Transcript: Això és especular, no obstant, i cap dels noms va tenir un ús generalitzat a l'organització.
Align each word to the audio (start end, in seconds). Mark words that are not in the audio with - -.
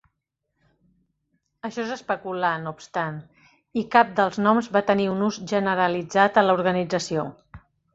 Això 1.69 1.83
és 1.83 1.91
especular, 1.97 2.51
no 2.65 2.75
obstant, 2.77 3.21
i 3.83 3.87
cap 3.99 4.19
dels 4.23 4.43
noms 4.49 4.75
va 4.79 4.87
tenir 4.93 5.09
un 5.17 5.27
ús 5.31 5.43
generalitzat 5.57 6.45
a 6.45 6.51
l'organització. 6.51 7.33